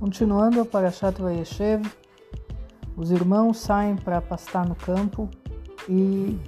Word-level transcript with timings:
Continuando 0.00 0.64
para 0.64 0.84
Parashat 0.84 1.20
Vayeshev, 1.20 1.86
os 2.96 3.10
irmãos 3.10 3.58
saem 3.58 3.96
para 3.96 4.18
pastar 4.18 4.66
no 4.66 4.74
campo 4.74 5.28
e 5.86 6.40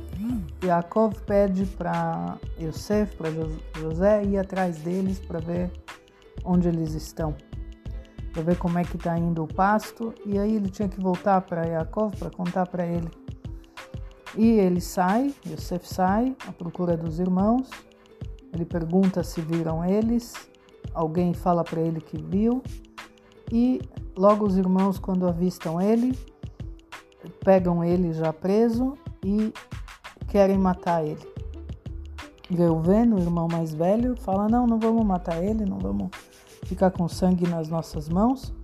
Yaakov 0.64 1.20
pede 1.26 1.66
para 1.66 2.38
Yosef, 2.58 3.14
para 3.14 3.28
José, 3.78 4.24
ir 4.24 4.38
atrás 4.38 4.78
deles 4.78 5.20
para 5.20 5.38
ver 5.38 5.70
onde 6.42 6.66
eles 6.66 6.94
estão, 6.94 7.36
para 8.32 8.42
ver 8.42 8.56
como 8.56 8.78
é 8.78 8.84
que 8.84 8.96
está 8.96 9.18
indo 9.18 9.44
o 9.44 9.46
pasto. 9.46 10.14
E 10.24 10.38
aí 10.38 10.56
ele 10.56 10.70
tinha 10.70 10.88
que 10.88 10.98
voltar 10.98 11.42
para 11.42 11.66
Yaakov 11.66 12.16
para 12.16 12.30
contar 12.30 12.66
para 12.66 12.86
ele. 12.86 13.10
E 14.34 14.48
ele 14.48 14.80
sai, 14.80 15.34
Yosef 15.46 15.86
sai 15.86 16.34
à 16.48 16.52
procura 16.52 16.96
dos 16.96 17.20
irmãos. 17.20 17.68
Ele 18.50 18.64
pergunta 18.64 19.22
se 19.22 19.42
viram 19.42 19.84
eles. 19.84 20.32
Alguém 20.94 21.34
fala 21.34 21.62
para 21.62 21.82
ele 21.82 22.00
que 22.00 22.16
viu. 22.16 22.62
E 23.52 23.82
logo 24.16 24.46
os 24.46 24.56
irmãos, 24.56 24.98
quando 24.98 25.28
avistam 25.28 25.78
ele, 25.78 26.18
pegam 27.44 27.84
ele 27.84 28.14
já 28.14 28.32
preso 28.32 28.96
e 29.22 29.52
querem 30.28 30.56
matar 30.56 31.04
ele. 31.04 31.20
Reuven, 32.48 33.12
o 33.12 33.18
irmão 33.18 33.46
mais 33.52 33.74
velho, 33.74 34.16
fala: 34.16 34.48
Não, 34.48 34.66
não 34.66 34.80
vamos 34.80 35.04
matar 35.04 35.44
ele, 35.44 35.66
não 35.66 35.78
vamos 35.78 36.08
ficar 36.64 36.90
com 36.90 37.06
sangue 37.08 37.46
nas 37.46 37.68
nossas 37.68 38.08
mãos, 38.08 38.54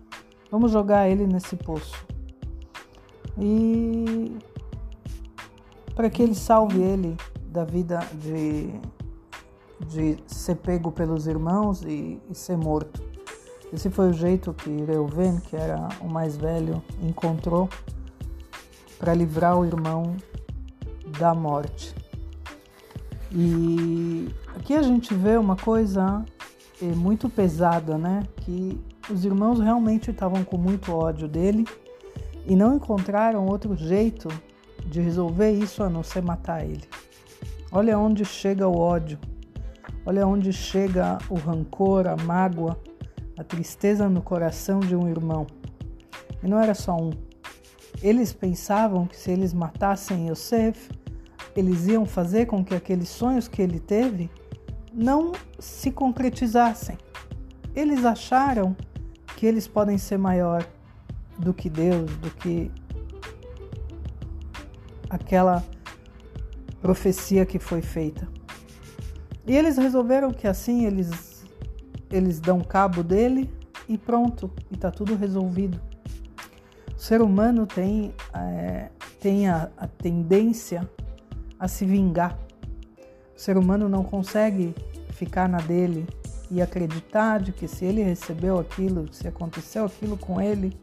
vamos 0.51 0.73
jogar 0.73 1.07
ele 1.07 1.27
nesse 1.27 1.55
poço. 1.55 2.07
E 3.39 4.39
para 5.95 6.09
que 6.09 6.23
ele 6.23 6.35
salve 6.35 6.81
ele 6.81 7.15
da 7.49 7.65
vida 7.65 8.01
de, 8.15 8.73
de 9.87 10.19
ser 10.27 10.57
pego 10.57 10.91
pelos 10.91 11.27
irmãos 11.27 11.83
e, 11.83 12.21
e 12.31 12.35
ser 12.35 12.57
morto. 12.57 13.08
Esse 13.73 13.91
foi 13.91 14.11
o 14.11 14.13
jeito 14.13 14.55
que 14.55 14.71
Reuven, 14.85 15.41
que 15.41 15.55
era 15.55 15.89
o 16.01 16.09
mais 16.09 16.37
velho, 16.37 16.83
encontrou 17.03 17.69
para 18.99 19.13
livrar 19.15 19.59
o 19.59 19.65
irmão 19.65 20.17
da 21.19 21.35
morte. 21.35 21.95
E 23.31 24.29
aqui 24.57 24.75
a 24.75 24.83
gente 24.83 25.13
vê 25.15 25.37
uma 25.37 25.55
coisa 25.55 26.25
é, 26.81 26.87
muito 26.87 27.29
pesada, 27.29 27.99
né? 27.99 28.23
Que 28.37 28.81
os 29.11 29.25
irmãos 29.25 29.61
realmente 29.61 30.11
estavam 30.11 30.43
com 30.43 30.57
muito 30.57 30.93
ódio 30.93 31.29
dele 31.29 31.67
e 32.47 32.57
não 32.57 32.77
encontraram 32.77 33.47
outro 33.47 33.77
jeito 33.77 34.29
de 34.87 35.01
resolver 35.01 35.51
isso 35.53 35.83
a 35.83 35.91
não 35.91 36.03
ser 36.03 36.23
matar 36.23 36.65
ele. 36.65 36.85
Olha 37.71 37.99
onde 37.99 38.25
chega 38.25 38.67
o 38.67 38.79
ódio, 38.79 39.19
olha 40.07 40.27
onde 40.27 40.53
chega 40.55 41.19
o 41.29 41.35
rancor, 41.35 42.07
a 42.07 42.17
mágoa, 42.17 42.79
a 43.39 43.45
tristeza 43.45 44.09
no 44.09 44.21
coração 44.21 44.81
de 44.81 44.97
um 44.97 45.09
irmão. 45.09 45.47
E 46.43 46.49
não 46.49 46.59
era 46.59 46.75
só 46.75 46.97
um, 46.97 47.11
eles 48.03 48.33
pensavam 48.33 49.07
que 49.07 49.17
se 49.17 49.31
eles 49.31 49.53
matassem 49.55 50.29
Yosef, 50.29 50.91
eles 51.57 51.87
iam 51.87 52.05
fazer 52.05 52.47
com 52.47 52.65
que 52.65 52.75
aqueles 52.75 53.09
sonhos 53.09 53.49
que 53.49 53.63
ele 53.63 53.81
teve 53.81 54.31
não 54.93 55.33
se 55.59 55.91
concretizassem. 55.91 56.99
Eles 57.75 58.05
acharam 58.05 58.77
que 59.37 59.47
eles 59.47 59.69
podem 59.69 59.99
ser 59.99 60.19
maior 60.19 60.67
do 61.39 61.55
que 61.55 61.71
Deus, 61.71 62.11
do 62.17 62.31
que 62.31 62.71
aquela 65.09 65.65
profecia 66.81 67.47
que 67.47 67.59
foi 67.59 67.83
feita. 67.83 68.29
E 69.47 69.57
eles 69.57 69.77
resolveram 69.77 70.33
que 70.33 70.47
assim 70.47 70.85
eles 70.85 71.38
eles 72.11 72.41
dão 72.41 72.61
cabo 72.61 73.03
dele 73.03 73.51
e 73.89 73.97
pronto, 73.97 74.51
e 74.71 74.75
está 74.75 74.91
tudo 74.91 75.17
resolvido. 75.17 75.81
O 76.95 77.01
ser 77.01 77.23
humano 77.23 77.67
tem, 77.67 78.13
é, 78.35 78.89
tem 79.21 79.49
a, 79.49 79.71
a 79.77 79.87
tendência 79.87 80.89
a 81.59 81.69
se 81.69 81.85
vingar. 81.85 82.39
O 83.37 83.41
ser 83.41 83.57
humano 83.57 83.89
não 83.89 84.03
consegue 84.03 84.75
ficar 85.11 85.49
na 85.49 85.59
dele 85.59 86.07
e 86.51 86.61
acreditar 86.63 87.41
de 87.41 87.53
que 87.53 87.69
se 87.69 87.85
ele 87.85 88.03
recebeu 88.03 88.59
aquilo, 88.59 89.13
se 89.13 89.29
aconteceu 89.29 89.85
aquilo 89.85 90.17
com 90.17 90.41
ele, 90.41 90.77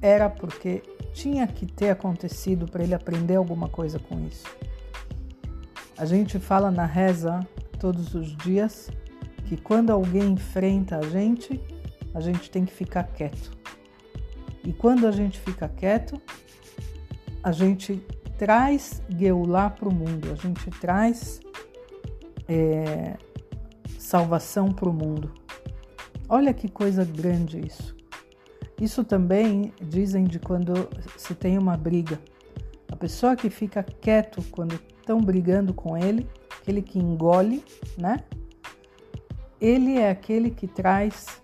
era 0.00 0.28
porque 0.28 0.82
tinha 1.12 1.46
que 1.46 1.66
ter 1.66 1.90
acontecido 1.90 2.66
para 2.66 2.82
ele 2.82 2.94
aprender 2.94 3.36
alguma 3.36 3.68
coisa 3.68 3.98
com 3.98 4.20
isso. 4.26 4.44
A 5.96 6.04
gente 6.04 6.38
fala 6.38 6.70
na 6.70 6.84
reza 6.84 7.46
todos 7.78 8.14
os 8.14 8.36
dias 8.36 8.90
que 9.54 9.62
quando 9.62 9.90
alguém 9.90 10.32
enfrenta 10.32 10.98
a 10.98 11.02
gente, 11.02 11.60
a 12.12 12.20
gente 12.20 12.50
tem 12.50 12.64
que 12.64 12.72
ficar 12.72 13.04
quieto. 13.04 13.52
E 14.64 14.72
quando 14.72 15.06
a 15.06 15.12
gente 15.12 15.38
fica 15.38 15.68
quieto, 15.68 16.20
a 17.40 17.52
gente 17.52 18.04
traz 18.36 19.00
Geulá 19.08 19.70
para 19.70 19.88
o 19.88 19.94
mundo, 19.94 20.32
a 20.32 20.34
gente 20.34 20.70
traz 20.80 21.40
é, 22.48 23.16
salvação 23.96 24.72
para 24.72 24.88
o 24.88 24.92
mundo. 24.92 25.32
Olha 26.28 26.52
que 26.52 26.68
coisa 26.68 27.04
grande 27.04 27.60
isso. 27.64 27.94
Isso 28.80 29.04
também 29.04 29.72
dizem 29.80 30.24
de 30.24 30.40
quando 30.40 30.88
se 31.16 31.32
tem 31.34 31.58
uma 31.58 31.76
briga. 31.76 32.18
A 32.90 32.96
pessoa 32.96 33.36
que 33.36 33.48
fica 33.48 33.84
quieto 33.84 34.42
quando 34.50 34.74
estão 34.98 35.20
brigando 35.20 35.72
com 35.72 35.96
ele, 35.96 36.26
aquele 36.60 36.82
que 36.82 36.98
engole, 36.98 37.62
né? 37.96 38.24
Ele 39.64 39.96
é 39.96 40.10
aquele 40.10 40.50
que 40.50 40.66
traz 40.66 41.40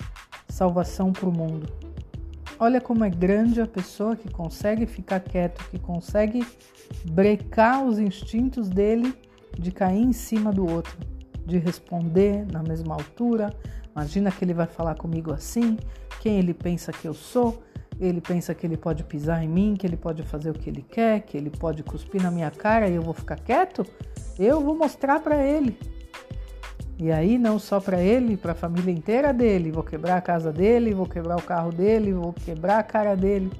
salvação 0.47 1.11
para 1.11 1.27
o 1.27 1.33
mundo. 1.33 1.73
Olha 2.59 2.79
como 2.79 3.03
é 3.03 3.09
grande 3.09 3.63
a 3.63 3.67
pessoa 3.67 4.15
que 4.15 4.31
consegue 4.31 4.85
ficar 4.85 5.21
quieto, 5.21 5.65
que 5.71 5.79
consegue 5.79 6.47
brecar 7.07 7.83
os 7.83 7.99
instintos 7.99 8.69
dele 8.69 9.15
de 9.59 9.73
cair 9.73 10.03
em 10.03 10.13
cima 10.13 10.53
do 10.53 10.71
outro, 10.71 10.99
de 11.47 11.57
responder 11.57 12.45
na 12.53 12.63
mesma 12.63 12.95
altura. 12.95 13.55
Imagina 13.97 14.31
que 14.31 14.45
ele 14.45 14.53
vai 14.53 14.67
falar 14.67 14.97
comigo 14.97 15.33
assim, 15.33 15.79
quem 16.21 16.39
ele 16.39 16.53
pensa 16.53 16.93
que 16.93 17.09
eu 17.09 17.15
sou, 17.15 17.63
ele 17.99 18.21
pensa 18.21 18.55
que 18.55 18.67
ele 18.67 18.77
pode 18.77 19.03
pisar 19.03 19.43
em 19.43 19.49
mim, 19.49 19.75
que 19.75 19.87
ele 19.87 19.97
pode 19.97 20.23
fazer 20.25 20.51
o 20.51 20.55
que 20.55 20.69
ele 20.69 20.83
quer, 20.83 21.23
que 21.23 21.39
ele 21.39 21.49
pode 21.49 21.83
cuspir 21.83 22.23
na 22.23 22.31
minha 22.31 22.51
cara 22.51 22.87
e 22.87 22.97
eu 22.97 23.03
vou 23.03 23.15
ficar 23.15 23.37
quieto? 23.37 23.83
Eu 24.39 24.61
vou 24.61 24.77
mostrar 24.77 25.21
para 25.21 25.43
ele. 25.43 25.79
E 27.01 27.11
aí, 27.11 27.39
não 27.39 27.59
só 27.59 27.81
para 27.81 27.99
ele, 28.03 28.37
para 28.37 28.53
a 28.53 28.55
família 28.55 28.93
inteira 28.93 29.33
dele. 29.33 29.73
Vou 29.73 29.83
quebrar 29.83 30.19
a 30.19 30.21
casa 30.21 30.53
dele, 30.53 30.93
vou 30.93 31.07
quebrar 31.07 31.39
o 31.39 31.43
carro 31.43 31.73
dele, 31.73 32.13
vou 32.13 32.35
quebrar 32.35 32.79
a 32.79 32.83
cara 32.83 33.15
dele. 33.15 33.51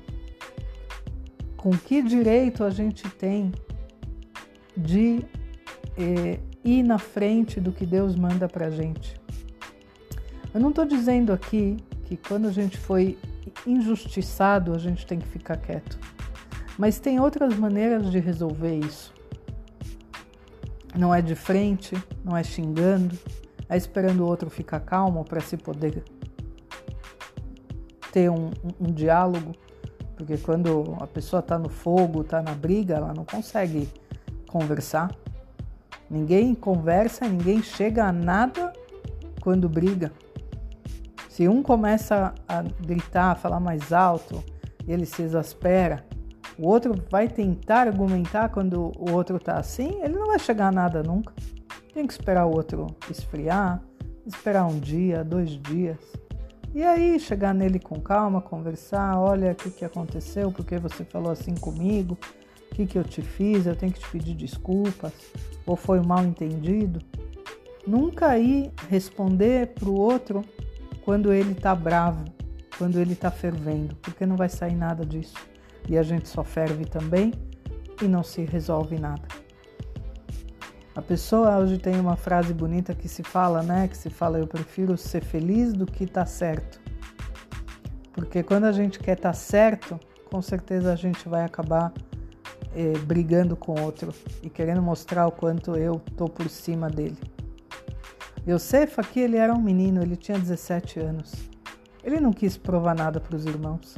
Com 1.57 1.71
que 1.71 2.03
direito 2.03 2.63
a 2.63 2.69
gente 2.69 3.09
tem 3.09 3.51
de 4.77 5.25
eh, 5.97 6.39
ir 6.63 6.83
na 6.83 6.99
frente 6.99 7.59
do 7.59 7.73
que 7.73 7.87
Deus 7.87 8.15
manda 8.15 8.47
para 8.47 8.67
a 8.67 8.71
gente? 8.71 9.19
Eu 10.53 10.61
não 10.61 10.69
estou 10.69 10.85
dizendo 10.85 11.33
aqui 11.33 11.79
que 12.05 12.19
quando 12.19 12.47
a 12.47 12.53
gente 12.53 12.77
foi 12.77 13.17
injustiçado 13.67 14.75
a 14.75 14.79
gente 14.79 15.07
tem 15.07 15.19
que 15.19 15.27
ficar 15.27 15.57
quieto. 15.57 15.99
Mas 16.77 16.99
tem 16.99 17.19
outras 17.19 17.57
maneiras 17.57 18.11
de 18.11 18.19
resolver 18.19 18.75
isso. 18.81 19.15
Não 20.97 21.15
é 21.15 21.23
de 21.23 21.35
frente, 21.35 21.97
não 22.25 22.37
é 22.37 22.43
xingando, 22.43 23.17
é 23.69 23.77
esperando 23.77 24.21
o 24.21 24.27
outro 24.27 24.51
ficar 24.51 24.81
calmo 24.81 25.25
para 25.25 25.41
se 25.41 25.57
poder 25.57 26.03
ter 28.13 28.29
um, 28.31 28.47
um, 28.47 28.89
um 28.89 28.93
diálogo, 28.93 29.53
porque 30.17 30.37
quando 30.37 30.97
a 31.01 31.07
pessoa 31.07 31.41
está 31.41 31.59
no 31.59 31.69
fogo, 31.69 32.23
está 32.23 32.43
na 32.43 32.55
briga, 32.55 32.95
ela 32.95 33.15
não 33.15 33.25
consegue 33.25 33.89
conversar. 34.49 35.15
Ninguém 36.11 36.55
conversa, 36.55 37.27
ninguém 37.27 37.63
chega 37.63 38.05
a 38.05 38.13
nada 38.13 38.73
quando 39.41 39.69
briga. 39.69 40.13
Se 41.29 41.49
um 41.49 41.63
começa 41.63 42.35
a 42.49 42.63
gritar, 42.63 43.31
a 43.31 43.35
falar 43.37 43.61
mais 43.61 43.93
alto, 43.93 44.43
ele 44.87 45.07
se 45.07 45.23
exaspera, 45.23 46.05
o 46.61 46.67
outro 46.67 46.95
vai 47.11 47.27
tentar 47.27 47.87
argumentar 47.87 48.51
quando 48.51 48.93
o 48.99 49.13
outro 49.13 49.39
está 49.39 49.57
assim, 49.57 50.03
ele 50.03 50.19
não 50.19 50.27
vai 50.27 50.39
chegar 50.39 50.69
a 50.69 50.73
nada 50.73 51.03
nunca. 51.03 51.33
Tem 51.95 52.07
que 52.07 52.13
esperar 52.13 52.45
o 52.45 52.55
outro 52.55 52.87
esfriar, 53.11 53.83
esperar 54.27 54.67
um 54.67 54.79
dia, 54.79 55.25
dois 55.25 55.53
dias. 55.53 55.97
E 56.75 56.83
aí 56.83 57.19
chegar 57.19 57.55
nele 57.55 57.79
com 57.79 57.99
calma, 57.99 58.43
conversar, 58.43 59.19
olha 59.19 59.53
o 59.53 59.55
que, 59.55 59.71
que 59.71 59.85
aconteceu, 59.87 60.53
porque 60.53 60.77
você 60.77 61.03
falou 61.03 61.33
assim 61.33 61.55
comigo, 61.55 62.19
o 62.71 62.75
que, 62.75 62.87
que 62.87 62.99
eu 62.99 63.05
te 63.05 63.23
fiz, 63.23 63.65
eu 63.65 63.75
tenho 63.75 63.93
que 63.93 64.01
te 64.01 64.11
pedir 64.11 64.35
desculpas, 64.35 65.15
ou 65.65 65.77
foi 65.77 66.01
mal 66.01 66.23
entendido. 66.27 67.01
Nunca 67.87 68.39
ir 68.39 68.71
responder 68.91 69.69
para 69.69 69.89
o 69.89 69.99
outro 69.99 70.45
quando 71.07 71.33
ele 71.33 71.53
está 71.53 71.75
bravo, 71.75 72.23
quando 72.77 73.01
ele 73.01 73.15
está 73.15 73.31
fervendo, 73.31 73.97
porque 73.97 74.27
não 74.27 74.37
vai 74.37 74.51
sair 74.51 74.75
nada 74.75 75.07
disso 75.07 75.50
e 75.91 75.99
a 75.99 76.05
gente 76.05 76.29
só 76.29 76.45
ferve 76.45 76.85
também 76.85 77.35
e 78.01 78.07
não 78.07 78.23
se 78.23 78.45
resolve 78.45 78.97
nada. 78.97 79.27
A 80.95 81.03
pessoa 81.03 81.59
hoje 81.59 81.79
tem 81.79 81.99
uma 81.99 82.15
frase 82.15 82.55
bonita 82.55 82.95
que 82.95 83.09
se 83.09 83.25
fala, 83.25 83.61
né? 83.61 83.89
Que 83.89 83.97
se 83.97 84.09
fala, 84.09 84.39
eu 84.39 84.47
prefiro 84.47 84.97
ser 84.97 85.25
feliz 85.25 85.73
do 85.73 85.85
que 85.85 86.05
estar 86.05 86.21
tá 86.21 86.27
certo. 86.27 86.81
Porque 88.13 88.43
quando 88.45 88.65
a 88.65 88.73
gente 88.73 89.01
quer 89.01 89.17
estar 89.17 89.31
tá 89.31 89.35
certo, 89.35 89.99
com 90.31 90.41
certeza 90.41 90.93
a 90.93 90.97
gente 90.97 91.29
vai 91.29 91.45
acabar 91.45 91.93
eh, 92.77 92.97
brigando 93.05 93.57
com 93.57 93.81
outro 93.81 94.15
e 94.45 94.49
querendo 94.49 94.81
mostrar 94.81 95.27
o 95.27 95.33
quanto 95.33 95.75
eu 95.75 96.01
tô 96.17 96.27
por 96.27 96.49
cima 96.49 96.89
dele. 96.89 97.19
Yosef 98.47 99.01
aqui 99.01 99.19
ele 99.19 99.37
era 99.37 99.53
um 99.53 99.61
menino, 99.61 100.01
ele 100.01 100.17
tinha 100.17 100.39
17 100.39 101.01
anos. 101.01 101.33
Ele 102.05 102.21
não 102.21 102.33
quis 102.33 102.57
provar 102.57 102.95
nada 102.95 103.21
para 103.21 103.37
os 103.37 103.45
irmãos. 103.45 103.97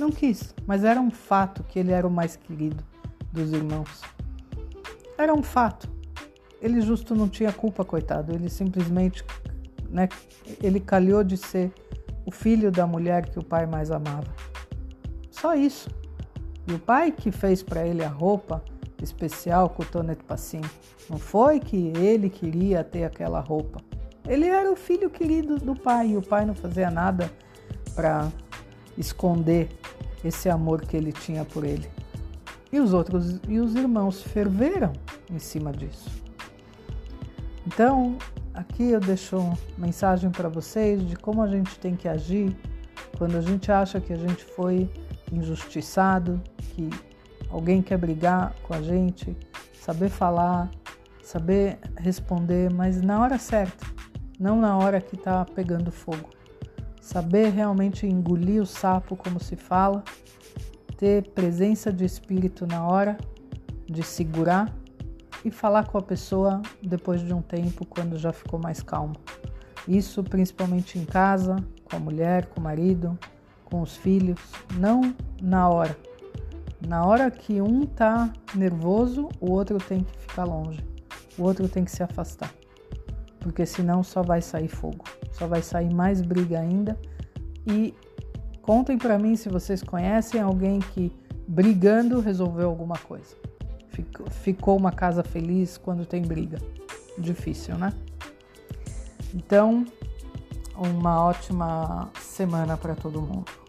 Não 0.00 0.10
quis, 0.10 0.54
mas 0.66 0.82
era 0.82 0.98
um 0.98 1.10
fato 1.10 1.62
que 1.62 1.78
ele 1.78 1.92
era 1.92 2.08
o 2.08 2.10
mais 2.10 2.34
querido 2.34 2.82
dos 3.30 3.52
irmãos. 3.52 4.00
Era 5.18 5.34
um 5.34 5.42
fato. 5.42 5.90
Ele 6.58 6.80
justo 6.80 7.14
não 7.14 7.28
tinha 7.28 7.52
culpa, 7.52 7.84
coitado. 7.84 8.34
Ele 8.34 8.48
simplesmente, 8.48 9.22
né, 9.90 10.08
ele 10.62 10.80
calhou 10.80 11.22
de 11.22 11.36
ser 11.36 11.70
o 12.24 12.30
filho 12.30 12.72
da 12.72 12.86
mulher 12.86 13.28
que 13.28 13.38
o 13.38 13.44
pai 13.44 13.66
mais 13.66 13.90
amava. 13.90 14.32
Só 15.30 15.54
isso. 15.54 15.90
E 16.66 16.72
o 16.72 16.78
pai 16.78 17.12
que 17.12 17.30
fez 17.30 17.62
para 17.62 17.86
ele 17.86 18.02
a 18.02 18.08
roupa 18.08 18.64
especial 19.02 19.68
Tonet 19.92 20.24
Passim. 20.24 20.62
Não 21.10 21.18
foi 21.18 21.60
que 21.60 21.92
ele 21.98 22.30
queria 22.30 22.82
ter 22.82 23.04
aquela 23.04 23.40
roupa. 23.40 23.82
Ele 24.26 24.46
era 24.46 24.72
o 24.72 24.76
filho 24.76 25.10
querido 25.10 25.58
do 25.58 25.74
pai 25.74 26.12
e 26.12 26.16
o 26.16 26.22
pai 26.22 26.46
não 26.46 26.54
fazia 26.54 26.90
nada 26.90 27.30
para 27.94 28.32
esconder 28.96 29.68
esse 30.24 30.48
amor 30.48 30.82
que 30.82 30.96
ele 30.96 31.12
tinha 31.12 31.44
por 31.44 31.64
ele. 31.64 31.88
E 32.72 32.78
os 32.78 32.92
outros 32.92 33.40
e 33.48 33.58
os 33.58 33.74
irmãos 33.74 34.22
ferveram 34.22 34.92
em 35.30 35.38
cima 35.38 35.72
disso. 35.72 36.08
Então, 37.66 38.16
aqui 38.54 38.90
eu 38.90 39.00
deixo 39.00 39.36
mensagem 39.76 40.30
para 40.30 40.48
vocês 40.48 41.06
de 41.06 41.16
como 41.16 41.42
a 41.42 41.48
gente 41.48 41.78
tem 41.78 41.96
que 41.96 42.08
agir 42.08 42.56
quando 43.18 43.36
a 43.36 43.40
gente 43.40 43.70
acha 43.70 44.00
que 44.00 44.12
a 44.12 44.16
gente 44.16 44.44
foi 44.44 44.88
injustiçado, 45.32 46.40
que 46.74 46.88
alguém 47.50 47.82
quer 47.82 47.98
brigar 47.98 48.54
com 48.62 48.74
a 48.74 48.80
gente, 48.80 49.36
saber 49.74 50.08
falar, 50.08 50.70
saber 51.22 51.78
responder, 51.96 52.72
mas 52.72 53.00
na 53.02 53.20
hora 53.20 53.38
certa, 53.38 53.86
não 54.38 54.60
na 54.60 54.76
hora 54.76 55.00
que 55.00 55.16
está 55.16 55.44
pegando 55.44 55.90
fogo. 55.90 56.30
Saber 57.00 57.50
realmente 57.50 58.06
engolir 58.06 58.62
o 58.62 58.66
sapo, 58.66 59.16
como 59.16 59.40
se 59.40 59.56
fala, 59.56 60.04
ter 60.96 61.30
presença 61.30 61.92
de 61.92 62.04
espírito 62.04 62.66
na 62.66 62.86
hora 62.86 63.16
de 63.86 64.02
segurar 64.02 64.72
e 65.44 65.50
falar 65.50 65.86
com 65.86 65.98
a 65.98 66.02
pessoa 66.02 66.60
depois 66.82 67.22
de 67.22 67.32
um 67.32 67.42
tempo, 67.42 67.86
quando 67.86 68.18
já 68.18 68.32
ficou 68.32 68.60
mais 68.60 68.82
calmo. 68.82 69.16
Isso 69.88 70.22
principalmente 70.22 70.98
em 70.98 71.04
casa, 71.04 71.56
com 71.84 71.96
a 71.96 71.98
mulher, 71.98 72.46
com 72.46 72.60
o 72.60 72.62
marido, 72.62 73.18
com 73.64 73.80
os 73.80 73.96
filhos, 73.96 74.38
não 74.78 75.14
na 75.40 75.68
hora. 75.68 75.96
Na 76.86 77.04
hora 77.04 77.30
que 77.30 77.60
um 77.60 77.86
tá 77.86 78.32
nervoso, 78.54 79.28
o 79.40 79.50
outro 79.50 79.78
tem 79.78 80.04
que 80.04 80.18
ficar 80.18 80.44
longe, 80.44 80.84
o 81.38 81.42
outro 81.42 81.68
tem 81.68 81.84
que 81.84 81.90
se 81.90 82.02
afastar, 82.02 82.52
porque 83.40 83.66
senão 83.66 84.02
só 84.02 84.22
vai 84.22 84.40
sair 84.40 84.68
fogo, 84.68 85.04
só 85.32 85.46
vai 85.46 85.62
sair 85.62 85.92
mais 85.92 86.20
briga 86.20 86.60
ainda. 86.60 86.98
E 87.66 87.94
contem 88.62 88.96
para 88.96 89.18
mim 89.18 89.34
se 89.34 89.48
vocês 89.48 89.82
conhecem 89.82 90.40
alguém 90.40 90.78
que 90.78 91.12
brigando 91.48 92.20
resolveu 92.20 92.68
alguma 92.68 92.96
coisa. 92.96 93.34
Ficou 94.30 94.76
uma 94.76 94.92
casa 94.92 95.22
feliz 95.22 95.76
quando 95.76 96.06
tem 96.06 96.22
briga. 96.22 96.58
Difícil, 97.18 97.76
né? 97.76 97.92
Então, 99.34 99.84
uma 100.76 101.24
ótima 101.24 102.10
semana 102.20 102.76
para 102.76 102.94
todo 102.94 103.20
mundo. 103.20 103.59